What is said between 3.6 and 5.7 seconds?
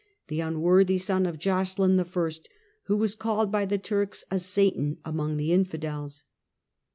the Turks" a Satan among the